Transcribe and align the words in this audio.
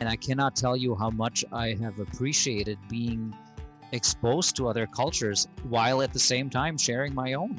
And 0.00 0.08
I 0.08 0.16
cannot 0.16 0.54
tell 0.54 0.76
you 0.76 0.94
how 0.94 1.10
much 1.10 1.44
I 1.52 1.74
have 1.80 1.98
appreciated 1.98 2.78
being 2.88 3.34
exposed 3.92 4.56
to 4.56 4.68
other 4.68 4.86
cultures 4.86 5.48
while 5.68 6.02
at 6.02 6.12
the 6.12 6.18
same 6.18 6.50
time 6.50 6.76
sharing 6.76 7.14
my 7.14 7.32
own. 7.32 7.56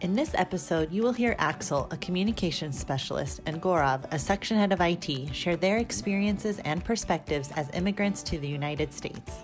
In 0.00 0.14
this 0.14 0.34
episode, 0.34 0.92
you 0.92 1.02
will 1.02 1.12
hear 1.12 1.34
Axel, 1.38 1.88
a 1.90 1.96
communications 1.96 2.78
specialist, 2.78 3.40
and 3.44 3.60
Gaurav, 3.60 4.04
a 4.12 4.18
section 4.18 4.56
head 4.56 4.72
of 4.72 4.80
IT, 4.80 5.34
share 5.34 5.56
their 5.56 5.78
experiences 5.78 6.60
and 6.60 6.84
perspectives 6.84 7.50
as 7.56 7.68
immigrants 7.74 8.22
to 8.22 8.38
the 8.38 8.46
United 8.46 8.92
States. 8.92 9.42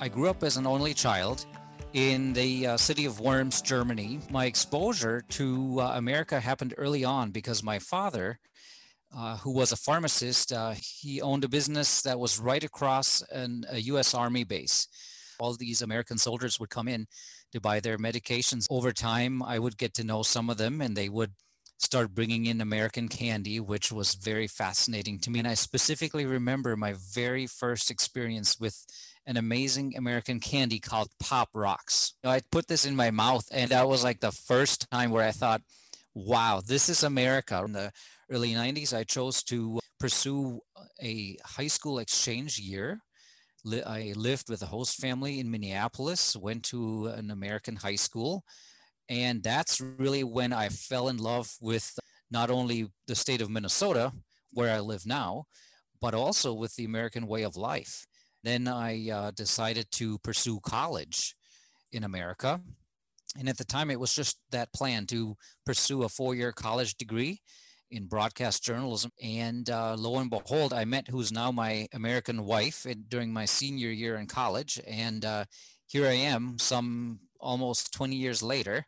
I 0.00 0.08
grew 0.08 0.30
up 0.30 0.42
as 0.42 0.56
an 0.56 0.66
only 0.66 0.94
child 0.94 1.44
in 1.98 2.32
the 2.32 2.64
uh, 2.64 2.76
city 2.76 3.06
of 3.06 3.18
Worms, 3.18 3.60
Germany. 3.60 4.20
My 4.30 4.46
exposure 4.46 5.24
to 5.30 5.80
uh, 5.80 5.92
America 5.96 6.38
happened 6.38 6.72
early 6.78 7.04
on 7.04 7.32
because 7.32 7.60
my 7.60 7.80
father, 7.80 8.38
uh, 9.12 9.38
who 9.38 9.50
was 9.50 9.72
a 9.72 9.76
pharmacist, 9.76 10.52
uh, 10.52 10.74
he 10.80 11.20
owned 11.20 11.42
a 11.42 11.48
business 11.48 12.02
that 12.02 12.20
was 12.20 12.38
right 12.38 12.62
across 12.62 13.20
an, 13.32 13.64
a 13.68 13.80
U.S. 13.92 14.14
Army 14.14 14.44
base. 14.44 14.86
All 15.40 15.52
these 15.54 15.82
American 15.82 16.18
soldiers 16.18 16.60
would 16.60 16.70
come 16.70 16.86
in 16.86 17.08
to 17.50 17.60
buy 17.60 17.80
their 17.80 17.98
medications. 17.98 18.66
Over 18.70 18.92
time, 18.92 19.42
I 19.42 19.58
would 19.58 19.76
get 19.76 19.92
to 19.94 20.04
know 20.04 20.22
some 20.22 20.48
of 20.48 20.56
them, 20.56 20.80
and 20.80 20.96
they 20.96 21.08
would 21.08 21.32
start 21.78 22.14
bringing 22.14 22.46
in 22.46 22.60
American 22.60 23.08
candy, 23.08 23.60
which 23.60 23.90
was 23.90 24.14
very 24.14 24.46
fascinating 24.46 25.18
to 25.20 25.30
me. 25.30 25.38
And 25.38 25.48
I 25.48 25.54
specifically 25.54 26.26
remember 26.26 26.76
my 26.76 26.94
very 26.94 27.46
first 27.46 27.90
experience 27.90 28.58
with 28.58 28.84
an 29.26 29.36
amazing 29.36 29.96
American 29.96 30.40
candy 30.40 30.80
called 30.80 31.08
Pop 31.20 31.50
Rocks. 31.54 32.14
I 32.24 32.40
put 32.50 32.66
this 32.66 32.84
in 32.84 32.96
my 32.96 33.10
mouth, 33.10 33.48
and 33.52 33.70
that 33.70 33.88
was 33.88 34.02
like 34.02 34.20
the 34.20 34.32
first 34.32 34.90
time 34.90 35.10
where 35.10 35.24
I 35.24 35.30
thought, 35.30 35.62
wow, 36.14 36.60
this 36.66 36.88
is 36.88 37.02
America. 37.04 37.62
In 37.64 37.72
the 37.72 37.92
early 38.28 38.52
90s, 38.54 38.92
I 38.92 39.04
chose 39.04 39.42
to 39.44 39.78
pursue 40.00 40.60
a 41.00 41.36
high 41.44 41.68
school 41.68 41.98
exchange 41.98 42.58
year. 42.58 43.00
I 43.66 44.14
lived 44.16 44.48
with 44.48 44.62
a 44.62 44.66
host 44.66 44.98
family 45.00 45.40
in 45.40 45.50
Minneapolis, 45.50 46.34
went 46.34 46.64
to 46.64 47.06
an 47.08 47.30
American 47.30 47.76
high 47.76 47.96
school. 47.96 48.44
And 49.08 49.42
that's 49.42 49.80
really 49.80 50.24
when 50.24 50.52
I 50.52 50.68
fell 50.68 51.08
in 51.08 51.16
love 51.16 51.56
with 51.60 51.98
not 52.30 52.50
only 52.50 52.88
the 53.06 53.14
state 53.14 53.40
of 53.40 53.50
Minnesota, 53.50 54.12
where 54.52 54.74
I 54.74 54.80
live 54.80 55.06
now, 55.06 55.44
but 56.00 56.14
also 56.14 56.52
with 56.52 56.76
the 56.76 56.84
American 56.84 57.26
way 57.26 57.42
of 57.42 57.56
life. 57.56 58.06
Then 58.44 58.68
I 58.68 59.10
uh, 59.10 59.30
decided 59.32 59.90
to 59.92 60.18
pursue 60.18 60.60
college 60.60 61.34
in 61.92 62.04
America. 62.04 62.60
And 63.38 63.48
at 63.48 63.58
the 63.58 63.64
time, 63.64 63.90
it 63.90 64.00
was 64.00 64.14
just 64.14 64.38
that 64.50 64.72
plan 64.72 65.06
to 65.06 65.36
pursue 65.66 66.02
a 66.02 66.08
four 66.08 66.34
year 66.34 66.52
college 66.52 66.96
degree 66.96 67.40
in 67.90 68.06
broadcast 68.06 68.62
journalism. 68.62 69.10
And 69.22 69.68
uh, 69.70 69.96
lo 69.98 70.18
and 70.18 70.30
behold, 70.30 70.72
I 70.72 70.84
met 70.84 71.08
who's 71.08 71.32
now 71.32 71.50
my 71.50 71.88
American 71.92 72.44
wife 72.44 72.86
during 73.08 73.32
my 73.32 73.44
senior 73.44 73.90
year 73.90 74.16
in 74.16 74.26
college. 74.26 74.80
And 74.86 75.24
uh, 75.24 75.44
here 75.86 76.06
I 76.06 76.14
am, 76.14 76.58
some 76.58 77.20
almost 77.40 77.92
20 77.92 78.16
years 78.16 78.42
later, 78.42 78.86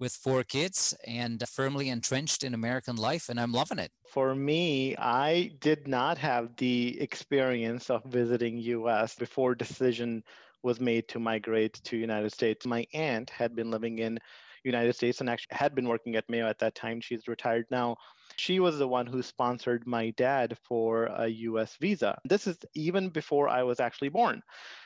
with 0.00 0.12
four 0.12 0.42
kids 0.42 0.94
and 1.06 1.46
firmly 1.48 1.88
entrenched 1.90 2.42
in 2.42 2.54
American 2.54 2.96
life, 2.96 3.28
and 3.28 3.38
I'm 3.38 3.52
loving 3.52 3.78
it. 3.78 3.92
For 4.10 4.34
me, 4.34 4.96
I 4.96 5.52
did 5.60 5.86
not 5.86 6.18
have 6.18 6.56
the 6.56 7.00
experience 7.00 7.90
of 7.90 8.02
visiting 8.04 8.58
US 8.58 9.14
before 9.14 9.54
decision 9.54 10.24
was 10.62 10.80
made 10.80 11.06
to 11.08 11.18
migrate 11.18 11.74
to 11.84 11.96
United 11.96 12.32
States. 12.32 12.66
My 12.66 12.86
aunt 12.92 13.30
had 13.30 13.54
been 13.54 13.70
living 13.70 13.98
in 13.98 14.18
United 14.64 14.94
States 14.94 15.20
and 15.20 15.30
actually 15.30 15.56
had 15.56 15.74
been 15.74 15.88
working 15.88 16.16
at 16.16 16.28
Mayo 16.28 16.48
at 16.48 16.58
that 16.58 16.74
time. 16.74 17.00
She's 17.00 17.28
retired 17.28 17.66
now. 17.70 17.96
She 18.36 18.60
was 18.60 18.78
the 18.78 18.88
one 18.88 19.06
who 19.06 19.22
sponsored 19.22 19.86
my 19.86 20.10
dad 20.10 20.56
for 20.62 21.06
a 21.06 21.28
US 21.28 21.76
visa. 21.76 22.18
This 22.24 22.46
is 22.46 22.58
even 22.74 23.08
before 23.08 23.48
I 23.48 23.62
was 23.62 23.80
actually 23.80 24.08
born. 24.08 24.42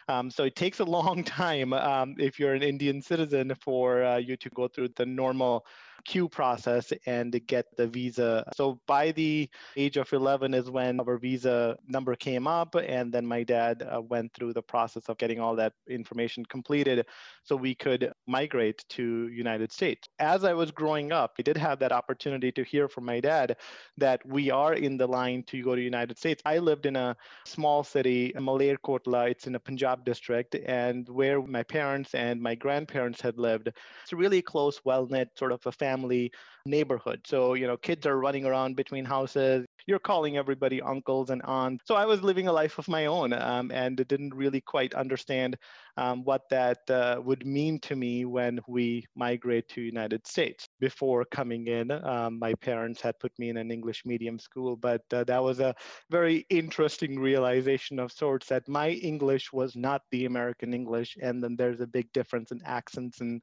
Um, 0.08 0.30
so 0.30 0.44
it 0.44 0.56
takes 0.56 0.80
a 0.80 0.84
long 0.98 1.24
time 1.24 1.72
um, 1.72 2.14
if 2.18 2.38
you're 2.38 2.54
an 2.54 2.62
Indian 2.62 3.02
citizen 3.02 3.54
for 3.60 4.04
uh, 4.04 4.16
you 4.16 4.36
to 4.36 4.50
go 4.50 4.68
through 4.68 4.88
the 4.96 5.06
normal 5.06 5.66
queue 6.04 6.28
process 6.28 6.92
and 7.06 7.40
get 7.46 7.66
the 7.76 7.86
visa. 7.86 8.44
So 8.56 8.80
by 8.86 9.12
the 9.12 9.48
age 9.76 9.96
of 9.96 10.12
11 10.12 10.54
is 10.54 10.70
when 10.70 11.00
our 11.00 11.18
visa 11.18 11.76
number 11.86 12.14
came 12.14 12.46
up, 12.46 12.74
and 12.74 13.12
then 13.12 13.26
my 13.26 13.42
dad 13.42 13.82
uh, 13.82 14.00
went 14.02 14.32
through 14.34 14.52
the 14.52 14.62
process 14.62 15.08
of 15.08 15.18
getting 15.18 15.40
all 15.40 15.56
that 15.56 15.72
information 15.88 16.44
completed, 16.44 17.06
so 17.42 17.56
we 17.56 17.74
could 17.74 18.12
migrate 18.26 18.84
to 18.90 19.28
United 19.28 19.72
States. 19.72 20.08
As 20.18 20.44
I 20.44 20.52
was 20.52 20.70
growing 20.70 21.12
up, 21.12 21.34
I 21.38 21.42
did 21.42 21.56
have 21.56 21.78
that 21.78 21.92
opportunity 21.92 22.52
to 22.52 22.64
hear 22.64 22.88
from 22.88 23.04
my 23.04 23.20
dad 23.20 23.33
that 23.96 24.20
we 24.26 24.50
are 24.50 24.74
in 24.74 24.96
the 24.96 25.06
line 25.06 25.42
to 25.44 25.62
go 25.62 25.70
to 25.70 25.76
the 25.76 25.82
United 25.82 26.18
States. 26.18 26.42
I 26.44 26.58
lived 26.58 26.86
in 26.86 26.96
a 26.96 27.16
small 27.44 27.84
city, 27.84 28.32
Malerkotla. 28.36 29.30
It's 29.30 29.46
in 29.46 29.54
a 29.54 29.60
Punjab 29.60 30.04
district 30.04 30.54
and 30.54 31.08
where 31.08 31.40
my 31.42 31.62
parents 31.62 32.14
and 32.14 32.40
my 32.40 32.54
grandparents 32.54 33.20
had 33.20 33.38
lived. 33.38 33.68
It's 33.68 34.12
a 34.12 34.16
really 34.16 34.42
close, 34.42 34.80
well 34.84 35.06
knit 35.06 35.30
sort 35.36 35.52
of 35.52 35.60
a 35.66 35.72
family 35.72 36.32
neighborhood. 36.66 37.20
So, 37.26 37.54
you 37.54 37.66
know, 37.66 37.76
kids 37.76 38.06
are 38.06 38.18
running 38.18 38.44
around 38.46 38.76
between 38.76 39.04
houses. 39.04 39.66
You're 39.86 39.98
calling 39.98 40.36
everybody 40.36 40.80
uncles 40.80 41.30
and 41.30 41.42
aunts. 41.44 41.84
So 41.86 41.94
I 41.94 42.06
was 42.06 42.22
living 42.22 42.48
a 42.48 42.52
life 42.52 42.78
of 42.78 42.88
my 42.88 43.06
own 43.06 43.32
um, 43.32 43.70
and 43.70 43.96
didn't 43.96 44.34
really 44.34 44.60
quite 44.60 44.94
understand 44.94 45.56
um, 45.96 46.24
what 46.24 46.42
that 46.50 46.78
uh, 46.88 47.20
would 47.22 47.46
mean 47.46 47.78
to 47.80 47.94
me 47.94 48.24
when 48.24 48.60
we 48.66 49.06
migrate 49.14 49.68
to 49.70 49.82
United 49.82 50.26
States. 50.26 50.68
Before 50.80 51.24
coming 51.30 51.66
in, 51.66 51.90
um, 51.90 52.38
my 52.38 52.54
parents 52.54 53.00
had 53.00 53.18
put 53.18 53.32
me 53.38 53.50
in 53.50 53.56
an 53.56 53.70
English 53.70 54.02
medium 54.04 54.38
school, 54.38 54.76
but 54.76 55.02
uh, 55.12 55.24
that 55.24 55.42
was 55.42 55.60
a 55.60 55.74
very 56.10 56.46
interesting 56.50 57.18
realization 57.18 57.98
of 57.98 58.10
sorts 58.10 58.48
that 58.48 58.68
my 58.68 58.90
English 58.90 59.52
was 59.52 59.76
not 59.76 60.02
the 60.10 60.24
American 60.24 60.72
English, 60.72 61.16
and 61.20 61.42
then 61.42 61.56
there's 61.56 61.80
a 61.80 61.86
big 61.86 62.10
difference 62.12 62.50
in 62.52 62.60
accents 62.64 63.20
and 63.20 63.42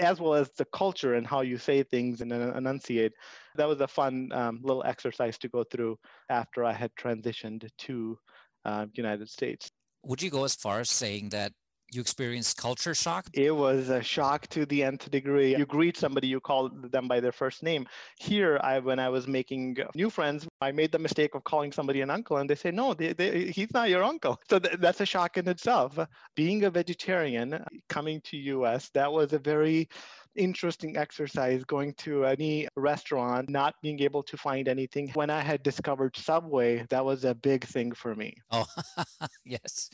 as 0.00 0.20
well 0.20 0.34
as 0.34 0.50
the 0.56 0.64
culture 0.66 1.14
and 1.14 1.26
how 1.26 1.42
you 1.42 1.58
say 1.58 1.82
things 1.82 2.20
and 2.20 2.32
enunciate. 2.32 3.12
That 3.56 3.68
was 3.68 3.80
a 3.80 3.88
fun 3.88 4.30
um, 4.32 4.60
little 4.62 4.82
exercise 4.84 5.38
to 5.38 5.48
go 5.48 5.64
through 5.64 5.98
after 6.28 6.64
I 6.64 6.72
had 6.72 6.90
transitioned 6.96 7.68
to 7.78 8.18
uh, 8.64 8.86
United 8.94 9.28
States. 9.28 9.70
Would 10.04 10.22
you 10.22 10.30
go 10.30 10.44
as 10.44 10.54
far 10.54 10.80
as 10.80 10.90
saying 10.90 11.28
that 11.30 11.52
you 11.92 12.00
experienced 12.00 12.56
culture 12.56 12.94
shock? 12.94 13.26
It 13.32 13.50
was 13.50 13.88
a 13.88 14.02
shock 14.02 14.46
to 14.48 14.64
the 14.66 14.82
nth 14.82 15.10
degree. 15.10 15.56
You 15.56 15.66
greet 15.66 15.96
somebody, 15.96 16.28
you 16.28 16.40
call 16.40 16.68
them 16.68 17.08
by 17.08 17.20
their 17.20 17.32
first 17.32 17.62
name. 17.62 17.86
Here, 18.18 18.60
I 18.62 18.78
when 18.78 18.98
I 18.98 19.08
was 19.08 19.26
making 19.26 19.76
new 19.94 20.10
friends, 20.10 20.46
I 20.60 20.72
made 20.72 20.92
the 20.92 20.98
mistake 20.98 21.34
of 21.34 21.44
calling 21.44 21.72
somebody 21.72 22.00
an 22.00 22.10
uncle, 22.10 22.36
and 22.38 22.48
they 22.48 22.54
say, 22.54 22.70
"No, 22.70 22.94
they, 22.94 23.12
they, 23.12 23.46
he's 23.46 23.72
not 23.72 23.88
your 23.88 24.04
uncle." 24.04 24.38
So 24.50 24.58
th- 24.58 24.78
that's 24.80 25.00
a 25.00 25.06
shock 25.06 25.36
in 25.36 25.46
itself. 25.48 25.98
Being 26.34 26.64
a 26.64 26.70
vegetarian, 26.70 27.64
coming 27.88 28.20
to 28.22 28.36
U.S., 28.36 28.90
that 28.94 29.10
was 29.12 29.32
a 29.32 29.38
very 29.38 29.88
interesting 30.36 30.96
exercise 30.96 31.64
going 31.64 31.94
to 31.94 32.24
any 32.24 32.68
restaurant, 32.76 33.48
not 33.48 33.74
being 33.82 34.00
able 34.00 34.22
to 34.24 34.36
find 34.36 34.68
anything. 34.68 35.10
When 35.14 35.30
I 35.30 35.40
had 35.40 35.62
discovered 35.62 36.16
Subway, 36.16 36.84
that 36.90 37.04
was 37.04 37.24
a 37.24 37.34
big 37.34 37.64
thing 37.64 37.92
for 37.92 38.14
me. 38.14 38.34
Oh, 38.50 38.66
yes. 39.44 39.90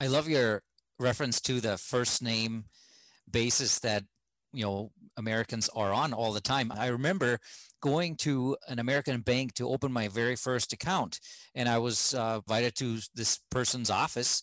I 0.00 0.06
love 0.06 0.28
your 0.28 0.62
reference 1.02 1.40
to 1.42 1.60
the 1.60 1.76
first 1.76 2.22
name 2.22 2.64
basis 3.30 3.78
that 3.80 4.04
you 4.52 4.64
know 4.64 4.92
Americans 5.16 5.68
are 5.74 5.92
on 5.92 6.12
all 6.12 6.32
the 6.32 6.40
time. 6.40 6.72
I 6.74 6.86
remember 6.86 7.38
going 7.82 8.16
to 8.16 8.56
an 8.68 8.78
American 8.78 9.20
bank 9.20 9.54
to 9.54 9.68
open 9.68 9.92
my 9.92 10.08
very 10.08 10.36
first 10.36 10.72
account, 10.72 11.20
and 11.54 11.68
I 11.68 11.78
was 11.78 12.14
uh, 12.14 12.40
invited 12.46 12.74
to 12.76 12.98
this 13.14 13.40
person's 13.50 13.90
office, 13.90 14.42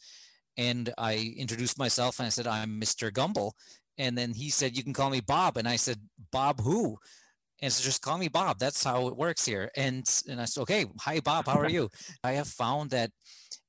and 0.58 0.94
I 0.98 1.34
introduced 1.38 1.80
myself 1.80 2.20
and 2.20 2.28
I 2.28 2.30
said 2.30 2.48
I'm 2.48 2.80
Mr. 2.80 3.12
Gumble, 3.12 3.56
and 3.98 4.18
then 4.18 4.34
he 4.34 4.50
said 4.50 4.78
you 4.78 4.84
can 4.84 4.94
call 4.94 5.10
me 5.10 5.22
Bob, 5.22 5.58
and 5.58 5.68
I 5.68 5.78
said 5.78 6.00
Bob 6.32 6.62
who? 6.62 6.98
And 7.62 7.72
so 7.72 7.84
just 7.84 8.02
call 8.02 8.18
me 8.18 8.30
Bob. 8.30 8.58
That's 8.60 8.84
how 8.84 9.08
it 9.08 9.18
works 9.18 9.46
here. 9.46 9.70
And 9.76 10.06
and 10.28 10.40
I 10.42 10.46
said, 10.46 10.62
okay, 10.62 10.86
hi 11.02 11.20
Bob, 11.20 11.48
how 11.48 11.60
are 11.60 11.70
you? 11.70 11.90
I 12.24 12.34
have 12.34 12.48
found 12.48 12.92
that 12.92 13.12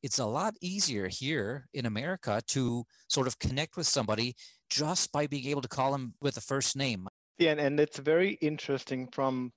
it's 0.02 0.18
a 0.18 0.26
lot 0.26 0.54
easier 0.60 1.08
here 1.08 1.66
in 1.74 1.86
America 1.86 2.40
to 2.48 2.84
sort 3.08 3.26
of 3.26 3.38
connect 3.38 3.76
with 3.76 3.86
somebody 3.86 4.34
just 4.70 5.12
by 5.12 5.26
being 5.26 5.46
able 5.46 5.62
to 5.62 5.68
call 5.68 5.92
them 5.92 6.14
with 6.20 6.36
a 6.36 6.40
first 6.40 6.76
name. 6.76 7.08
Yeah, 7.40 7.52
and, 7.52 7.60
and 7.60 7.80
it's 7.80 7.98
very 7.98 8.32
interesting 8.42 9.08
from 9.08 9.50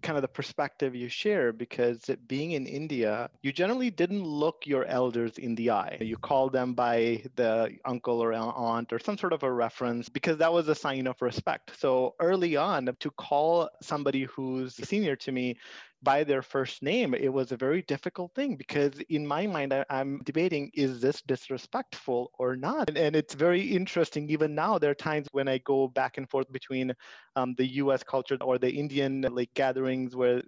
kind 0.00 0.16
of 0.16 0.22
the 0.22 0.28
perspective 0.28 0.94
you 0.94 1.08
share 1.08 1.52
because 1.52 2.00
being 2.28 2.52
in 2.52 2.66
India, 2.66 3.30
you 3.42 3.50
generally 3.50 3.90
didn't 3.90 4.22
look 4.22 4.62
your 4.64 4.84
elders 4.84 5.36
in 5.36 5.56
the 5.56 5.72
eye. 5.72 5.98
You 6.00 6.18
called 6.18 6.52
them 6.52 6.74
by 6.74 7.24
the 7.34 7.78
uncle 7.84 8.22
or 8.22 8.32
aunt 8.32 8.92
or 8.92 9.00
some 9.00 9.18
sort 9.18 9.32
of 9.32 9.42
a 9.42 9.50
reference 9.50 10.08
because 10.08 10.38
that 10.38 10.52
was 10.52 10.68
a 10.68 10.74
sign 10.76 11.08
of 11.08 11.20
respect. 11.20 11.72
So 11.80 12.14
early 12.20 12.54
on, 12.54 12.94
to 13.00 13.10
call 13.10 13.70
somebody 13.82 14.22
who's 14.22 14.76
senior 14.76 15.16
to 15.16 15.32
me 15.32 15.56
by 16.02 16.24
their 16.24 16.42
first 16.42 16.82
name, 16.82 17.14
it 17.14 17.32
was 17.32 17.52
a 17.52 17.56
very 17.56 17.82
difficult 17.82 18.34
thing 18.34 18.56
because 18.56 18.92
in 19.08 19.26
my 19.26 19.46
mind, 19.46 19.72
I, 19.72 19.84
am 19.88 20.20
debating 20.24 20.70
is 20.74 21.00
this 21.00 21.22
disrespectful 21.22 22.30
or 22.38 22.56
not? 22.56 22.88
And, 22.88 22.98
and, 22.98 23.16
it's 23.16 23.34
very 23.34 23.62
interesting. 23.62 24.28
Even 24.30 24.54
now, 24.54 24.78
there 24.78 24.90
are 24.90 24.94
times 24.94 25.26
when 25.32 25.48
I 25.48 25.58
go 25.58 25.88
back 25.88 26.18
and 26.18 26.28
forth 26.28 26.50
between 26.52 26.92
um, 27.34 27.54
the 27.56 27.66
US 27.82 28.02
culture 28.02 28.36
or 28.40 28.58
the 28.58 28.70
Indian 28.70 29.22
like 29.30 29.52
gatherings 29.54 30.14
where 30.14 30.42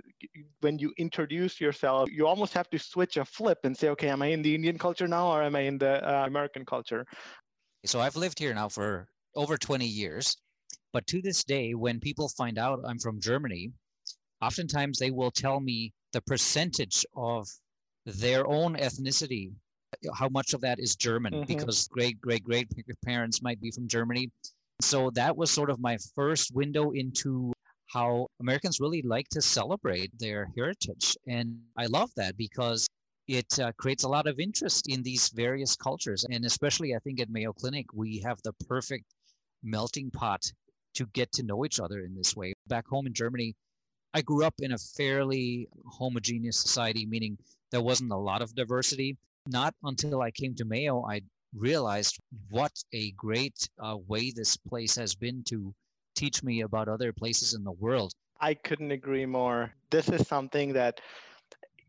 when 0.61 0.79
you 0.79 0.93
introduce 0.99 1.61
yourself, 1.61 2.11
you 2.11 2.27
almost 2.27 2.53
have 2.55 2.69
to 2.71 2.79
switch 2.79 3.17
a 3.17 3.25
flip 3.25 3.59
and 3.65 3.77
say, 3.77 3.89
okay, 3.89 4.09
am 4.09 4.23
I 4.23 4.27
in 4.27 4.43
the 4.43 4.55
Indian 4.55 4.79
culture 4.79 5.09
now 5.09 5.29
or 5.29 5.43
am 5.43 5.57
I 5.57 5.61
in 5.61 5.79
the 5.79 6.07
uh, 6.07 6.27
American 6.27 6.65
culture? 6.65 7.07
So 7.87 8.01
I've 8.01 8.17
lived 8.17 8.39
here 8.39 8.55
now 8.55 8.69
for 8.69 9.09
over 9.35 9.57
20 9.57 9.87
years. 9.87 10.37
But 10.93 11.07
to 11.09 11.23
this 11.23 11.45
day, 11.45 11.75
when 11.75 12.01
people 12.01 12.29
find 12.29 12.59
out 12.59 12.81
I'm 12.87 12.99
from 12.99 13.21
Germany, 13.21 13.73
oftentimes 14.41 14.99
they 14.99 15.11
will 15.11 15.31
tell 15.31 15.61
me 15.61 15.93
the 16.13 16.21
percentage 16.23 17.05
of 17.17 17.47
their 18.07 18.47
own 18.47 18.77
ethnicity 18.77 19.53
how 20.15 20.29
much 20.29 20.55
of 20.55 20.61
that 20.61 20.79
is 20.79 20.97
german 20.97 21.33
mm-hmm. 21.33 21.45
because 21.45 21.89
great 21.89 22.21
great 22.21 22.45
great 22.45 22.69
parents 23.05 23.43
might 23.43 23.61
be 23.61 23.71
from 23.71 23.89
germany. 23.89 24.31
So 24.81 25.11
that 25.15 25.37
was 25.37 25.51
sort 25.51 25.71
of 25.71 25.81
my 25.81 25.99
first 26.15 26.55
window 26.55 26.93
into 26.93 27.53
how 27.87 28.29
americans 28.41 28.81
really 28.81 29.03
like 29.03 29.29
to 29.31 29.43
celebrate 29.43 30.11
their 30.19 30.51
heritage. 30.57 31.17
And 31.27 31.59
i 31.77 31.87
love 31.87 32.11
that 32.17 32.37
because 32.37 32.87
it 33.27 33.59
uh, 33.59 33.73
creates 33.79 34.05
a 34.05 34.09
lot 34.09 34.27
of 34.27 34.41
interest 34.41 34.89
in 34.89 35.03
these 35.03 35.29
various 35.31 35.75
cultures. 35.77 36.25
And 36.31 36.45
especially 36.45 36.95
i 36.95 36.99
think 36.99 37.21
at 37.21 37.31
mayo 37.31 37.53
clinic 37.53 37.87
we 37.93 38.21
have 38.21 38.39
the 38.45 38.53
perfect 38.69 39.05
melting 39.63 40.11
pot 40.11 40.43
to 40.95 41.07
get 41.13 41.33
to 41.33 41.43
know 41.43 41.65
each 41.65 41.81
other 41.81 42.01
in 42.01 42.15
this 42.15 42.37
way. 42.37 42.55
Back 42.69 42.87
home 42.87 43.07
in 43.07 43.15
germany 43.15 43.55
I 44.15 44.23
grew 44.23 44.45
up 44.45 44.55
in 44.61 44.73
a 44.73 44.79
fairly 44.79 45.69
homogeneous 45.87 46.57
society, 46.57 47.07
meaning 47.07 47.39
there 47.71 47.83
wasn't 47.83 48.13
a 48.13 48.17
lot 48.17 48.43
of 48.43 48.55
diversity. 48.55 49.17
Not 49.47 49.75
until 49.85 50.23
I 50.23 50.31
came 50.31 50.55
to 50.57 50.65
Mayo, 50.65 51.05
I 51.05 51.23
realized 51.55 52.19
what 52.51 52.73
a 52.93 53.13
great 53.13 53.69
uh, 53.79 53.97
way 54.07 54.31
this 54.31 54.57
place 54.57 54.95
has 54.97 55.15
been 55.15 55.43
to 55.45 55.75
teach 56.15 56.43
me 56.43 56.63
about 56.63 56.89
other 56.89 57.13
places 57.13 57.55
in 57.55 57.65
the 57.65 57.73
world. 57.73 58.13
I 58.41 58.55
couldn't 58.55 58.93
agree 58.93 59.27
more. 59.27 59.73
This 59.91 60.09
is 60.09 60.27
something 60.27 60.73
that 60.75 61.01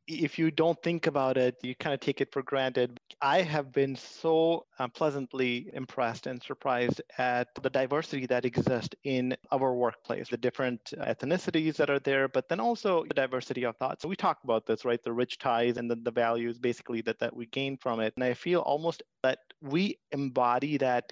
if 0.08 0.40
you 0.40 0.52
don't 0.52 0.82
think 0.82 1.08
about 1.08 1.38
it, 1.38 1.56
you 1.62 1.76
kind 1.76 1.94
of 1.94 2.00
take 2.00 2.22
it 2.22 2.32
for 2.32 2.42
granted. 2.42 3.00
I 3.22 3.42
have 3.42 3.74
been 3.74 3.96
so 3.98 4.66
uh, 4.78 4.88
pleasantly 4.88 5.70
impressed 5.74 6.26
and 6.26 6.42
surprised 6.42 7.02
at 7.18 7.50
the 7.62 7.70
diversity 7.70 8.26
that 8.28 8.46
exists 8.46 8.96
in 9.04 9.36
our 9.52 9.74
workplace, 9.74 10.30
the 10.30 10.38
different 10.38 10.94
ethnicities 10.98 11.76
that 11.76 11.90
are 11.90 12.00
there, 12.00 12.30
but 12.30 12.48
then 12.48 12.62
also 12.62 13.04
the 13.04 13.14
diversity 13.14 13.64
of 13.64 13.76
thoughts. 13.76 14.04
So 14.04 14.08
we 14.08 14.16
talk 14.16 14.40
about 14.46 14.66
this, 14.66 14.86
right? 14.86 15.04
The 15.04 15.12
rich 15.12 15.38
ties 15.38 15.76
and 15.76 15.92
the, 15.92 15.96
the 15.96 16.12
values 16.12 16.58
basically 16.58 17.02
that, 17.02 17.20
that 17.20 17.36
we 17.36 17.48
gain 17.48 17.76
from 17.76 18.00
it. 18.00 18.14
And 18.16 18.24
I 18.24 18.34
feel 18.34 18.62
almost 18.62 19.04
that 19.24 19.40
we 19.62 20.00
embody 20.14 20.78
that 20.78 21.12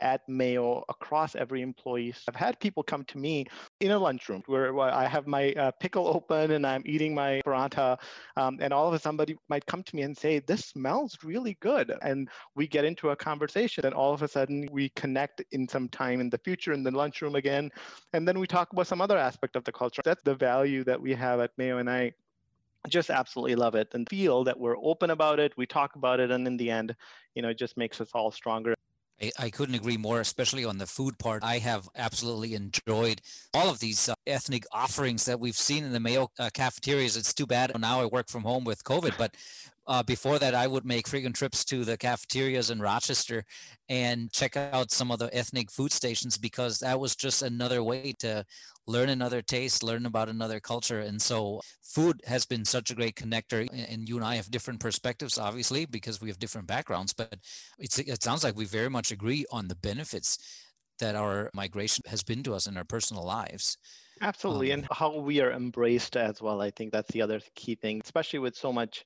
at 0.00 0.28
Mayo 0.28 0.84
across 0.88 1.34
every 1.34 1.62
employee. 1.62 2.14
I've 2.28 2.36
had 2.36 2.60
people 2.60 2.82
come 2.82 3.04
to 3.04 3.18
me 3.18 3.46
in 3.80 3.90
a 3.90 3.98
lunchroom 3.98 4.42
where, 4.46 4.72
where 4.72 4.92
I 4.92 5.06
have 5.06 5.26
my 5.26 5.52
uh, 5.52 5.70
pickle 5.80 6.06
open 6.06 6.52
and 6.52 6.66
I'm 6.66 6.82
eating 6.86 7.14
my 7.14 7.40
paratha, 7.44 7.98
um, 8.36 8.58
and 8.60 8.72
all 8.72 8.86
of 8.86 8.94
a 8.94 8.98
sudden 8.98 9.16
somebody 9.16 9.36
might 9.48 9.64
come 9.64 9.82
to 9.82 9.96
me 9.96 10.02
and 10.02 10.16
say, 10.16 10.40
"This 10.40 10.66
smells 10.66 11.16
really 11.24 11.56
good," 11.60 11.90
and 12.02 12.28
we 12.54 12.66
get 12.66 12.84
into 12.84 13.10
a 13.10 13.16
conversation. 13.16 13.86
And 13.86 13.94
all 13.94 14.12
of 14.12 14.22
a 14.22 14.28
sudden 14.28 14.68
we 14.70 14.90
connect 14.90 15.42
in 15.52 15.66
some 15.66 15.88
time 15.88 16.20
in 16.20 16.28
the 16.28 16.38
future 16.38 16.72
in 16.74 16.82
the 16.82 16.90
lunchroom 16.90 17.34
again, 17.34 17.70
and 18.12 18.28
then 18.28 18.38
we 18.38 18.46
talk 18.46 18.72
about 18.72 18.88
some 18.88 19.00
other 19.00 19.16
aspect 19.16 19.56
of 19.56 19.64
the 19.64 19.72
culture. 19.72 20.02
That's 20.04 20.22
the 20.22 20.34
value 20.34 20.84
that 20.84 21.00
we 21.00 21.14
have 21.14 21.40
at 21.40 21.52
Mayo, 21.56 21.78
and 21.78 21.88
I 21.88 22.12
just 22.88 23.10
absolutely 23.10 23.56
love 23.56 23.74
it 23.74 23.88
and 23.94 24.08
feel 24.08 24.44
that 24.44 24.60
we're 24.60 24.76
open 24.76 25.10
about 25.10 25.40
it 25.40 25.52
we 25.56 25.66
talk 25.66 25.96
about 25.96 26.20
it 26.20 26.30
and 26.30 26.46
in 26.46 26.56
the 26.56 26.70
end 26.70 26.94
you 27.34 27.42
know 27.42 27.48
it 27.48 27.58
just 27.58 27.76
makes 27.76 28.00
us 28.00 28.10
all 28.14 28.30
stronger 28.30 28.76
I, 29.20 29.32
I, 29.38 29.50
couldn't 29.50 29.74
agree 29.74 29.96
more, 29.96 30.20
especially 30.20 30.64
on 30.64 30.78
the 30.78 30.86
food 30.86 31.18
part. 31.18 31.42
I 31.42 31.58
have 31.58 31.88
absolutely 31.96 32.54
enjoyed 32.54 33.20
all 33.54 33.70
of 33.70 33.78
these 33.78 34.08
uh, 34.08 34.14
ethnic 34.26 34.64
offerings 34.72 35.24
that 35.24 35.40
we've 35.40 35.56
seen 35.56 35.84
in 35.84 35.92
the 35.92 36.00
Mayo 36.00 36.30
uh, 36.38 36.50
cafeterias. 36.52 37.16
It's 37.16 37.32
too 37.32 37.46
bad 37.46 37.72
now 37.78 38.00
I 38.00 38.06
work 38.06 38.28
from 38.28 38.42
home 38.42 38.64
with 38.64 38.84
COVID, 38.84 39.16
but 39.16 39.34
uh, 39.86 40.02
before 40.02 40.38
that, 40.38 40.54
I 40.54 40.66
would 40.66 40.84
make 40.84 41.06
frequent 41.06 41.36
trips 41.36 41.64
to 41.66 41.84
the 41.84 41.96
cafeterias 41.96 42.70
in 42.70 42.80
Rochester 42.80 43.44
and 43.88 44.32
check 44.32 44.56
out 44.56 44.90
some 44.90 45.10
of 45.10 45.18
the 45.18 45.34
ethnic 45.34 45.70
food 45.70 45.92
stations 45.92 46.36
because 46.36 46.80
that 46.80 46.98
was 46.98 47.14
just 47.14 47.42
another 47.42 47.82
way 47.82 48.12
to 48.18 48.44
learn 48.88 49.08
another 49.08 49.42
taste, 49.42 49.82
learn 49.82 50.06
about 50.06 50.28
another 50.28 50.60
culture. 50.60 51.00
And 51.00 51.20
so 51.20 51.60
food 51.82 52.20
has 52.26 52.46
been 52.46 52.64
such 52.64 52.90
a 52.90 52.94
great 52.94 53.14
connector. 53.14 53.68
And 53.90 54.08
you 54.08 54.16
and 54.16 54.24
I 54.24 54.36
have 54.36 54.50
different 54.50 54.80
perspectives, 54.80 55.38
obviously, 55.38 55.86
because 55.86 56.20
we 56.20 56.28
have 56.28 56.38
different 56.38 56.66
backgrounds, 56.66 57.12
but 57.12 57.36
it 57.78 58.22
sounds 58.22 58.44
like 58.44 58.56
we 58.56 58.64
very 58.64 58.90
much 58.90 59.10
agree 59.10 59.44
on 59.50 59.68
the 59.68 59.76
benefits 59.76 60.38
that 60.98 61.14
our 61.14 61.50
migration 61.54 62.02
has 62.06 62.22
been 62.22 62.42
to 62.42 62.54
us 62.54 62.66
in 62.66 62.76
our 62.76 62.84
personal 62.84 63.24
lives. 63.24 63.76
Absolutely. 64.20 64.72
Um, 64.72 64.80
and 64.80 64.88
how 64.90 65.18
we 65.18 65.40
are 65.40 65.52
embraced 65.52 66.16
as 66.16 66.40
well. 66.40 66.62
I 66.62 66.70
think 66.70 66.92
that's 66.92 67.10
the 67.12 67.22
other 67.22 67.40
key 67.54 67.74
thing, 67.74 68.00
especially 68.02 68.38
with 68.38 68.56
so 68.56 68.72
much 68.72 69.04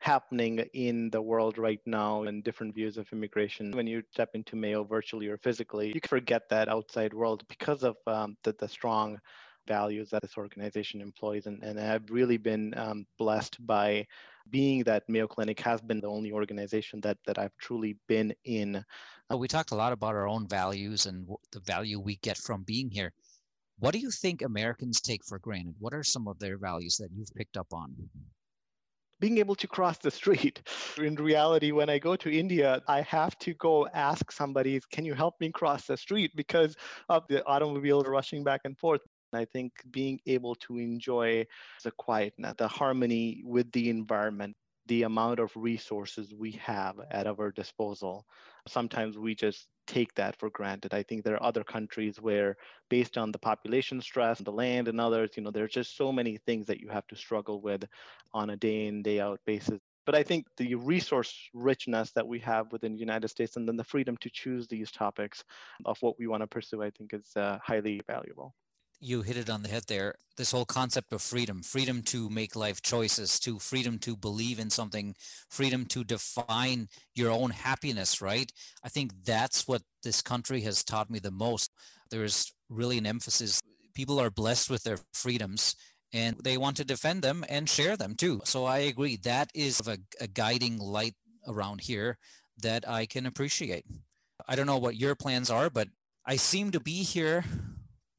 happening 0.00 0.58
in 0.74 1.10
the 1.10 1.20
world 1.20 1.58
right 1.58 1.80
now 1.86 2.22
and 2.22 2.44
different 2.44 2.74
views 2.74 2.96
of 2.96 3.06
immigration. 3.12 3.72
When 3.72 3.86
you 3.86 4.02
step 4.12 4.30
into 4.34 4.56
Mayo 4.56 4.84
virtually 4.84 5.28
or 5.28 5.38
physically, 5.38 5.92
you 5.94 6.00
forget 6.06 6.48
that 6.50 6.68
outside 6.68 7.12
world 7.12 7.42
because 7.48 7.82
of 7.82 7.96
um, 8.06 8.36
the, 8.44 8.54
the 8.58 8.68
strong 8.68 9.18
values 9.66 10.10
that 10.10 10.22
this 10.22 10.38
organization 10.38 11.00
employs. 11.00 11.46
And, 11.46 11.62
and 11.62 11.78
I've 11.78 12.10
really 12.10 12.38
been 12.38 12.72
um, 12.76 13.06
blessed 13.18 13.64
by 13.66 14.06
being 14.50 14.82
that 14.84 15.02
Mayo 15.08 15.26
Clinic 15.26 15.60
has 15.60 15.80
been 15.82 16.00
the 16.00 16.08
only 16.08 16.32
organization 16.32 17.00
that, 17.02 17.18
that 17.26 17.38
I've 17.38 17.56
truly 17.60 17.96
been 18.08 18.32
in. 18.44 18.82
Well, 19.28 19.38
we 19.38 19.46
talked 19.46 19.72
a 19.72 19.76
lot 19.76 19.92
about 19.92 20.14
our 20.14 20.26
own 20.26 20.48
values 20.48 21.06
and 21.06 21.28
the 21.52 21.60
value 21.60 22.00
we 22.00 22.16
get 22.22 22.38
from 22.38 22.62
being 22.62 22.90
here. 22.90 23.12
What 23.78 23.92
do 23.92 23.98
you 24.00 24.10
think 24.10 24.42
Americans 24.42 25.00
take 25.00 25.24
for 25.24 25.38
granted? 25.38 25.74
What 25.78 25.94
are 25.94 26.02
some 26.02 26.26
of 26.26 26.38
their 26.38 26.56
values 26.56 26.96
that 26.96 27.10
you've 27.14 27.32
picked 27.36 27.56
up 27.56 27.72
on? 27.72 27.94
Being 29.20 29.38
able 29.38 29.54
to 29.56 29.66
cross 29.66 29.98
the 29.98 30.10
street. 30.10 30.62
In 30.98 31.14
reality, 31.16 31.72
when 31.72 31.90
I 31.90 31.98
go 31.98 32.16
to 32.16 32.30
India, 32.30 32.80
I 32.88 33.02
have 33.02 33.38
to 33.40 33.54
go 33.54 33.88
ask 33.94 34.30
somebody, 34.32 34.80
can 34.92 35.04
you 35.04 35.14
help 35.14 35.34
me 35.40 35.50
cross 35.50 35.86
the 35.86 35.96
street 35.96 36.32
because 36.36 36.76
of 37.08 37.24
the 37.28 37.44
automobiles 37.46 38.06
rushing 38.06 38.44
back 38.44 38.62
and 38.64 38.78
forth. 38.78 39.00
I 39.32 39.44
think 39.44 39.72
being 39.90 40.20
able 40.26 40.54
to 40.56 40.78
enjoy 40.78 41.46
the 41.84 41.90
quietness, 41.92 42.54
the 42.56 42.68
harmony 42.68 43.42
with 43.44 43.70
the 43.72 43.90
environment, 43.90 44.56
the 44.88 45.02
amount 45.04 45.38
of 45.38 45.52
resources 45.54 46.34
we 46.34 46.52
have 46.52 46.96
at 47.10 47.26
our 47.26 47.50
disposal. 47.50 48.26
Sometimes 48.66 49.16
we 49.16 49.34
just 49.34 49.68
take 49.86 50.14
that 50.14 50.36
for 50.36 50.50
granted. 50.50 50.92
I 50.92 51.02
think 51.02 51.24
there 51.24 51.34
are 51.34 51.42
other 51.42 51.62
countries 51.62 52.20
where, 52.20 52.56
based 52.88 53.16
on 53.16 53.30
the 53.30 53.38
population 53.38 54.00
stress, 54.00 54.38
the 54.38 54.50
land, 54.50 54.88
and 54.88 55.00
others, 55.00 55.30
you 55.36 55.42
know, 55.42 55.50
there's 55.50 55.72
just 55.72 55.96
so 55.96 56.10
many 56.10 56.38
things 56.38 56.66
that 56.66 56.80
you 56.80 56.88
have 56.88 57.06
to 57.08 57.16
struggle 57.16 57.60
with 57.60 57.84
on 58.32 58.50
a 58.50 58.56
day 58.56 58.86
in, 58.86 59.02
day 59.02 59.20
out 59.20 59.40
basis. 59.46 59.80
But 60.06 60.14
I 60.14 60.22
think 60.22 60.46
the 60.56 60.74
resource 60.74 61.34
richness 61.52 62.12
that 62.12 62.26
we 62.26 62.38
have 62.40 62.72
within 62.72 62.94
the 62.94 63.00
United 63.00 63.28
States 63.28 63.56
and 63.56 63.68
then 63.68 63.76
the 63.76 63.84
freedom 63.84 64.16
to 64.18 64.30
choose 64.30 64.66
these 64.66 64.90
topics 64.90 65.44
of 65.84 65.98
what 66.00 66.18
we 66.18 66.26
want 66.26 66.42
to 66.42 66.46
pursue, 66.46 66.82
I 66.82 66.90
think 66.90 67.12
is 67.12 67.36
uh, 67.36 67.58
highly 67.62 68.00
valuable 68.06 68.54
you 69.00 69.22
hit 69.22 69.36
it 69.36 69.50
on 69.50 69.62
the 69.62 69.68
head 69.68 69.84
there. 69.88 70.14
This 70.36 70.52
whole 70.52 70.64
concept 70.64 71.12
of 71.12 71.22
freedom, 71.22 71.62
freedom 71.62 72.02
to 72.04 72.28
make 72.30 72.56
life 72.56 72.82
choices, 72.82 73.38
to 73.40 73.58
freedom 73.58 73.98
to 74.00 74.16
believe 74.16 74.58
in 74.58 74.70
something, 74.70 75.14
freedom 75.48 75.86
to 75.86 76.04
define 76.04 76.88
your 77.14 77.30
own 77.30 77.50
happiness, 77.50 78.20
right? 78.20 78.52
I 78.82 78.88
think 78.88 79.12
that's 79.24 79.66
what 79.66 79.82
this 80.02 80.22
country 80.22 80.60
has 80.62 80.84
taught 80.84 81.10
me 81.10 81.18
the 81.18 81.30
most. 81.30 81.70
There's 82.10 82.52
really 82.68 82.98
an 82.98 83.06
emphasis. 83.06 83.60
People 83.94 84.20
are 84.20 84.30
blessed 84.30 84.70
with 84.70 84.84
their 84.84 84.98
freedoms 85.12 85.74
and 86.12 86.36
they 86.42 86.56
want 86.56 86.76
to 86.78 86.84
defend 86.84 87.22
them 87.22 87.44
and 87.48 87.68
share 87.68 87.96
them 87.96 88.14
too. 88.14 88.40
So 88.44 88.64
I 88.64 88.78
agree. 88.78 89.16
That 89.16 89.50
is 89.54 89.80
a, 89.86 89.98
a 90.20 90.26
guiding 90.26 90.78
light 90.78 91.14
around 91.46 91.82
here 91.82 92.18
that 92.62 92.88
I 92.88 93.06
can 93.06 93.26
appreciate. 93.26 93.84
I 94.46 94.56
don't 94.56 94.66
know 94.66 94.78
what 94.78 94.96
your 94.96 95.14
plans 95.14 95.50
are, 95.50 95.68
but 95.68 95.88
I 96.24 96.36
seem 96.36 96.70
to 96.72 96.80
be 96.80 97.02
here 97.02 97.44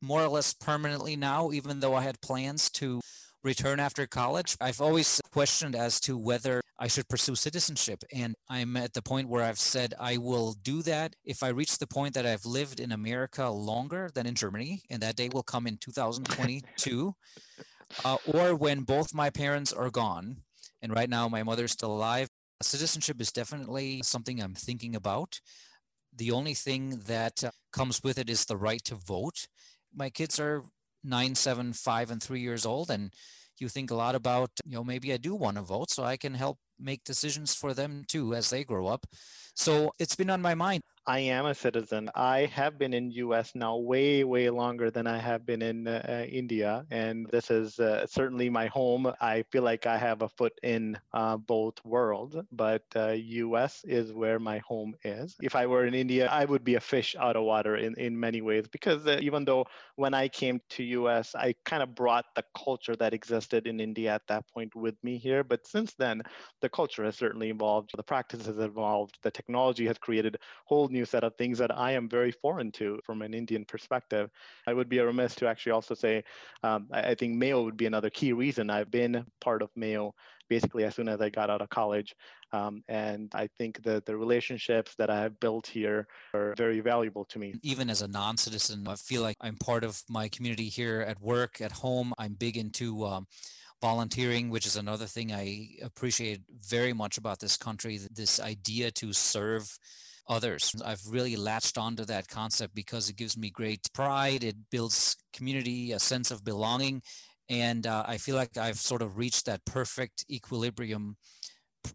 more 0.02 0.24
or 0.24 0.30
less 0.30 0.54
permanently 0.54 1.16
now, 1.16 1.52
even 1.52 1.80
though 1.80 1.96
I 1.96 2.04
had 2.04 2.22
plans 2.22 2.70
to 2.72 3.02
return 3.44 3.80
after 3.80 4.06
college. 4.06 4.56
I've 4.60 4.82
always 4.82 5.22
questioned 5.32 5.76
as 5.76 6.00
to 6.02 6.18
whether 6.18 6.62
I 6.78 6.88
should 6.88 7.08
pursue 7.08 7.36
citizenship. 7.36 8.04
And 8.14 8.36
I'm 8.50 8.76
at 8.78 8.94
the 8.94 9.02
point 9.02 9.30
where 9.30 9.44
I've 9.44 9.60
said 9.60 9.94
I 10.00 10.18
will 10.18 10.56
do 10.62 10.82
that 10.84 11.16
if 11.24 11.44
I 11.44 11.50
reach 11.50 11.78
the 11.78 11.88
point 11.88 12.14
that 12.16 12.26
I've 12.26 12.46
lived 12.46 12.80
in 12.80 12.92
America 12.92 13.50
longer 13.50 14.10
than 14.14 14.26
in 14.26 14.36
Germany. 14.36 14.82
And 14.90 15.02
that 15.02 15.16
day 15.16 15.30
will 15.32 15.44
come 15.44 15.68
in 15.68 15.78
2022, 15.78 17.14
uh, 18.06 18.18
or 18.26 18.56
when 18.56 18.82
both 18.82 19.14
my 19.14 19.30
parents 19.30 19.72
are 19.74 19.90
gone. 19.90 20.38
And 20.82 20.94
right 20.94 21.10
now, 21.10 21.28
my 21.28 21.44
mother's 21.44 21.72
still 21.72 21.92
alive. 21.92 22.30
Citizenship 22.62 23.22
is 23.22 23.32
definitely 23.32 24.02
something 24.04 24.42
I'm 24.42 24.54
thinking 24.54 24.96
about. 24.96 25.40
The 26.16 26.32
only 26.32 26.54
thing 26.54 27.02
that 27.08 27.44
uh, 27.44 27.52
comes 27.72 28.02
with 28.04 28.18
it 28.18 28.30
is 28.30 28.46
the 28.46 28.58
right 28.58 28.84
to 28.86 28.96
vote 28.96 29.48
my 29.96 30.10
kids 30.10 30.40
are 30.40 30.64
nine, 31.04 31.36
seven, 31.36 31.74
five, 31.74 32.12
and 32.12 32.22
three 32.22 32.42
years 32.42 32.66
old, 32.66 32.90
and 32.90 33.14
you 33.60 33.70
think 33.70 33.92
a 33.92 33.96
lot 33.96 34.16
about, 34.16 34.52
you 34.66 34.76
know, 34.76 34.84
maybe 34.84 35.14
I 35.14 35.18
do 35.18 35.36
want 35.36 35.58
to 35.58 35.64
vote 35.64 35.92
so 35.92 36.04
I 36.04 36.18
can 36.18 36.34
help 36.34 36.58
make 36.80 37.04
decisions 37.04 37.54
for 37.54 37.74
them 37.74 38.04
too 38.08 38.34
as 38.34 38.50
they 38.50 38.64
grow 38.64 38.88
up. 38.88 39.06
So 39.56 39.92
it's 40.00 40.16
been 40.16 40.30
on 40.30 40.42
my 40.42 40.56
mind. 40.56 40.82
I 41.08 41.20
am 41.20 41.46
a 41.48 41.56
citizen. 41.56 42.10
I 42.14 42.46
have 42.54 42.78
been 42.78 42.94
in 42.94 43.12
US 43.12 43.56
now 43.56 43.78
way, 43.78 44.24
way 44.24 44.50
longer 44.50 44.92
than 44.92 45.08
I 45.08 45.18
have 45.18 45.46
been 45.46 45.62
in 45.62 45.88
uh, 45.88 46.06
uh, 46.08 46.26
India. 46.30 46.86
And 46.92 47.28
this 47.32 47.50
is 47.50 47.80
uh, 47.80 48.06
certainly 48.06 48.50
my 48.50 48.68
home. 48.68 49.12
I 49.20 49.44
feel 49.52 49.64
like 49.64 49.88
I 49.88 49.98
have 49.98 50.22
a 50.22 50.30
foot 50.30 50.54
in 50.62 51.00
uh, 51.14 51.38
both 51.38 51.84
worlds, 51.84 52.36
but 52.52 52.84
US 52.96 53.84
uh, 53.86 53.92
is 53.92 54.14
where 54.14 54.40
my 54.40 54.60
home 54.60 54.94
is. 55.04 55.36
If 55.42 55.56
I 55.56 55.66
were 55.66 55.86
in 55.86 55.94
India, 55.96 56.28
I 56.28 56.46
would 56.46 56.64
be 56.64 56.76
a 56.76 56.80
fish 56.80 57.16
out 57.20 57.36
of 57.36 57.44
water 57.44 57.78
in, 57.78 57.96
in 57.96 58.20
many 58.20 58.42
ways 58.42 58.68
because 58.68 59.08
uh, 59.08 59.18
even 59.22 59.46
though 59.46 59.66
when 59.96 60.14
I 60.14 60.28
came 60.28 60.62
to 60.72 60.84
US, 60.84 61.34
I 61.34 61.56
kind 61.66 61.82
of 61.82 61.96
brought 61.96 62.26
the 62.36 62.44
culture 62.56 62.96
that 62.98 63.14
existed 63.14 63.66
in 63.66 63.80
India 63.80 64.14
at 64.14 64.28
that 64.28 64.46
point 64.54 64.76
with 64.76 64.96
me 65.04 65.18
here. 65.18 65.44
But 65.44 65.66
since 65.66 65.94
then, 65.96 66.22
the 66.62 66.70
culture 66.70 67.04
has 67.04 67.16
certainly 67.16 67.50
evolved, 67.50 67.92
the 67.96 68.04
practice 68.04 68.46
has 68.46 68.60
evolved, 68.60 69.18
the 69.24 69.32
technology 69.32 69.88
has 69.88 69.98
created 69.98 70.38
whole 70.66 70.88
new 70.90 70.99
new 71.00 71.06
set 71.06 71.24
of 71.24 71.34
things 71.36 71.58
that 71.58 71.76
I 71.76 71.92
am 71.92 72.10
very 72.10 72.32
foreign 72.32 72.72
to 72.74 73.00
from 73.06 73.22
an 73.22 73.34
Indian 73.34 73.64
perspective. 73.66 74.30
I 74.68 74.74
would 74.74 74.90
be 74.90 75.00
remiss 75.00 75.34
to 75.36 75.48
actually 75.48 75.72
also 75.72 75.96
say 75.96 76.24
um, 76.64 76.88
I, 76.92 77.16
think 77.16 77.36
Mayo 77.36 77.64
would 77.64 77.78
be 77.78 77.86
another 77.86 78.10
key 78.10 78.34
reason 78.34 78.70
I've 78.70 78.92
been 78.92 79.26
part 79.40 79.62
of 79.62 79.70
Mayo 79.76 80.14
basically 80.50 80.84
as 80.84 80.96
soon 80.96 81.08
as 81.08 81.22
I 81.22 81.30
got 81.30 81.50
out 81.50 81.62
of 81.62 81.70
college. 81.70 82.16
Um, 82.52 82.84
and 82.88 83.32
I 83.36 83.48
think 83.58 83.84
that 83.84 84.06
the 84.06 84.18
relationships 84.18 84.96
that 84.98 85.10
I 85.10 85.22
have 85.22 85.40
built 85.40 85.68
here 85.68 86.08
are 86.34 86.56
very 86.58 86.80
valuable 86.80 87.26
to 87.26 87.40
me. 87.40 87.54
Even 87.62 87.90
as 87.90 88.02
a 88.02 88.08
non 88.08 88.36
citizen, 88.38 88.88
I 88.88 88.96
feel 88.96 89.22
like 89.22 89.38
I'm 89.40 89.56
part 89.56 89.84
of 89.84 90.02
my 90.10 90.28
community 90.28 90.68
here 90.68 91.02
at 91.08 91.22
work, 91.22 91.62
at 91.62 91.72
home. 91.72 92.14
I'm 92.18 92.34
big 92.34 92.58
into 92.58 93.06
um, 93.06 93.28
volunteering, 93.82 94.50
which 94.50 94.66
is 94.66 94.76
another 94.76 95.06
thing 95.06 95.32
I 95.32 95.70
appreciate 95.84 96.42
very 96.68 96.94
much 96.94 97.18
about 97.18 97.40
this 97.40 97.56
country 97.56 98.00
this 98.12 98.40
idea 98.40 98.92
to 98.92 99.14
serve 99.14 99.78
others. 100.30 100.76
I've 100.86 101.02
really 101.08 101.36
latched 101.36 101.78
onto 101.78 102.06
that 102.06 102.28
concept 102.28 102.76
because 102.76 103.10
it 103.10 103.18
gives 103.18 103.36
me 103.36 103.50
great 103.50 103.92
pride. 103.94 104.44
It 104.44 104.56
builds 104.72 105.18
community, 105.34 105.92
a 105.92 106.00
sense 106.00 106.32
of 106.32 106.46
belonging. 106.46 107.02
And 107.50 107.88
uh, 107.88 108.06
I 108.08 108.18
feel 108.18 108.36
like 108.36 108.56
I've 108.58 108.78
sort 108.78 109.02
of 109.02 109.18
reached 109.18 109.48
that 109.48 109.66
perfect 109.66 110.24
equilibrium 110.30 111.18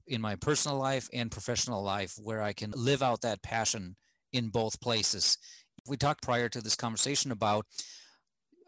in 0.06 0.20
my 0.20 0.34
personal 0.34 0.78
life 0.78 1.08
and 1.12 1.30
professional 1.30 1.82
life 1.82 2.14
where 2.20 2.42
I 2.42 2.52
can 2.52 2.72
live 2.74 3.02
out 3.02 3.20
that 3.20 3.42
passion 3.42 3.96
in 4.32 4.48
both 4.48 4.80
places. 4.80 5.38
We 5.86 5.96
talked 5.96 6.22
prior 6.22 6.48
to 6.48 6.60
this 6.60 6.74
conversation 6.74 7.30
about 7.30 7.66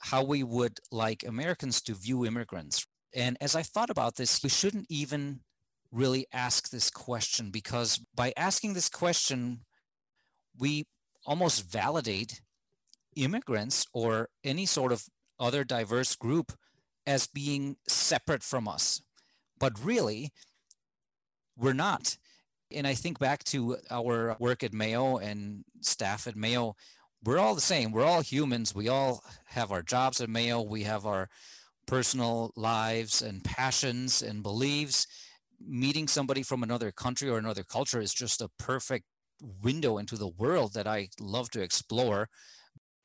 how 0.00 0.22
we 0.22 0.42
would 0.44 0.78
like 0.92 1.24
Americans 1.26 1.82
to 1.82 1.94
view 1.94 2.24
immigrants. 2.24 2.86
And 3.14 3.36
as 3.40 3.56
I 3.56 3.62
thought 3.62 3.90
about 3.90 4.16
this, 4.16 4.42
we 4.42 4.50
shouldn't 4.50 4.86
even 4.88 5.40
really 5.96 6.26
ask 6.32 6.70
this 6.70 6.90
question 6.90 7.50
because 7.50 8.00
by 8.14 8.32
asking 8.36 8.74
this 8.74 8.88
question, 8.88 9.60
we 10.56 10.84
almost 11.24 11.70
validate 11.70 12.40
immigrants 13.16 13.86
or 13.92 14.28
any 14.44 14.66
sort 14.66 14.92
of 14.92 15.04
other 15.40 15.64
diverse 15.64 16.14
group 16.14 16.52
as 17.06 17.26
being 17.26 17.76
separate 17.88 18.42
from 18.42 18.68
us. 18.68 19.00
But 19.58 19.82
really, 19.82 20.32
we're 21.56 21.72
not. 21.72 22.18
And 22.70 22.86
I 22.86 22.94
think 22.94 23.18
back 23.18 23.44
to 23.44 23.78
our 23.90 24.36
work 24.38 24.62
at 24.62 24.74
Mayo 24.74 25.16
and 25.16 25.64
staff 25.80 26.26
at 26.26 26.36
Mayo, 26.36 26.76
we're 27.24 27.38
all 27.38 27.54
the 27.54 27.60
same. 27.60 27.90
We're 27.90 28.04
all 28.04 28.20
humans. 28.20 28.74
We 28.74 28.88
all 28.88 29.24
have 29.46 29.72
our 29.72 29.82
jobs 29.82 30.20
at 30.20 30.28
Mayo. 30.28 30.60
We 30.60 30.82
have 30.82 31.06
our 31.06 31.28
personal 31.86 32.52
lives 32.56 33.22
and 33.22 33.42
passions 33.42 34.20
and 34.20 34.42
beliefs 34.42 35.06
meeting 35.60 36.08
somebody 36.08 36.42
from 36.42 36.62
another 36.62 36.92
country 36.92 37.28
or 37.28 37.38
another 37.38 37.64
culture 37.64 38.00
is 38.00 38.14
just 38.14 38.40
a 38.40 38.50
perfect 38.58 39.04
window 39.62 39.98
into 39.98 40.16
the 40.16 40.28
world 40.28 40.74
that 40.74 40.86
I 40.86 41.08
love 41.20 41.50
to 41.50 41.62
explore. 41.62 42.28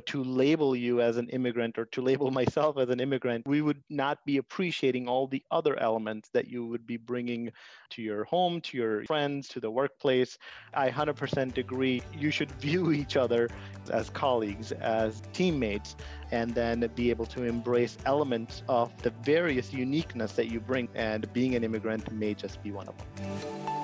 To 0.07 0.23
label 0.23 0.75
you 0.75 1.01
as 1.01 1.17
an 1.17 1.29
immigrant 1.29 1.77
or 1.77 1.85
to 1.85 2.01
label 2.01 2.31
myself 2.41 2.77
as 2.77 2.89
an 2.89 2.99
immigrant, 2.99 3.47
we 3.47 3.61
would 3.61 3.81
not 3.89 4.25
be 4.25 4.37
appreciating 4.37 5.07
all 5.07 5.27
the 5.27 5.43
other 5.51 5.79
elements 5.79 6.29
that 6.33 6.47
you 6.47 6.65
would 6.65 6.85
be 6.87 6.97
bringing 6.97 7.51
to 7.91 8.01
your 8.01 8.23
home, 8.25 8.61
to 8.61 8.77
your 8.77 9.03
friends, 9.05 9.47
to 9.49 9.59
the 9.59 9.69
workplace. 9.69 10.37
I 10.73 10.89
100% 10.89 11.57
agree. 11.57 12.01
You 12.17 12.31
should 12.31 12.51
view 12.53 12.91
each 13.01 13.15
other 13.17 13.49
as 13.91 14.09
colleagues, 14.09 14.71
as 14.71 15.21
teammates, 15.33 15.95
and 16.31 16.53
then 16.55 16.89
be 16.95 17.09
able 17.09 17.25
to 17.27 17.43
embrace 17.43 17.97
elements 18.05 18.63
of 18.67 18.95
the 19.01 19.11
various 19.23 19.73
uniqueness 19.73 20.33
that 20.33 20.47
you 20.47 20.59
bring. 20.59 20.87
And 20.95 21.31
being 21.33 21.55
an 21.55 21.63
immigrant 21.63 22.11
may 22.11 22.33
just 22.33 22.61
be 22.63 22.71
one 22.71 22.87
of 22.87 22.95
them. 22.97 23.81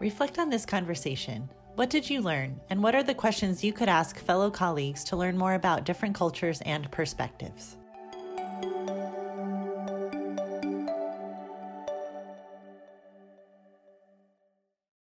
Reflect 0.00 0.38
on 0.38 0.48
this 0.48 0.64
conversation. 0.64 1.48
What 1.78 1.90
did 1.90 2.10
you 2.10 2.22
learn? 2.22 2.60
And 2.70 2.82
what 2.82 2.96
are 2.96 3.04
the 3.04 3.14
questions 3.14 3.62
you 3.62 3.72
could 3.72 3.88
ask 3.88 4.18
fellow 4.18 4.50
colleagues 4.50 5.04
to 5.04 5.16
learn 5.16 5.38
more 5.38 5.54
about 5.54 5.84
different 5.84 6.16
cultures 6.16 6.60
and 6.62 6.90
perspectives? 6.90 7.77